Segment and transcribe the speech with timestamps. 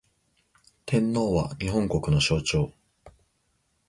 [0.87, 2.73] 天皇は、日本国の象徴